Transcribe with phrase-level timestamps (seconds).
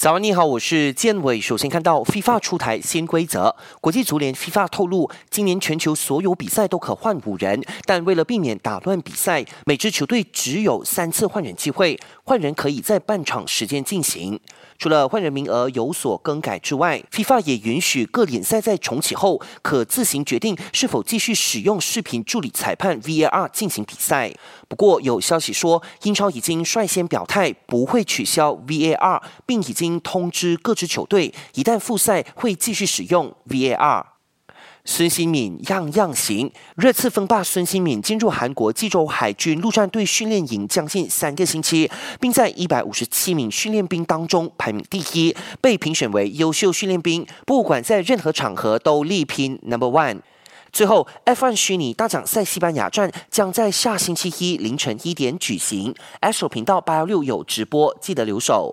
[0.00, 1.38] 早安，你好，我是建伟。
[1.38, 14.40] 首先看到 FIFA 出台新规则，国际足联 FIFA 透露，今年全球所有比赛都可换五人，但为了避免打乱比赛，每支球队只有三次换人机会，换人可以在半场时间进行。
[14.78, 24.32] 除了换人名额有所更改之外，FIFA 也允许各联赛在重启后可自行决定是否继续使用视频助理裁判 VAR 进行比赛。
[24.66, 34.04] 不过有消息说，英超已经率先表态不会取消 VAR，并已经通知各支球队，一旦复赛会继续使用 VAR。
[34.82, 50.20] 孙兴敏样样行，热刺锋霸孙兴敏进入韩国济州海军陆战队训练营将近三个星期，并在一百五十七名训练兵当中排名第一，被评选为优秀训练兵，不管在任何场合都力拼 Number One。
[50.72, 58.68] 最后，F1 虚拟大奖赛西班牙站将在下星期一凌晨一点举行，Astro 频道八幺六有直播，记得留守。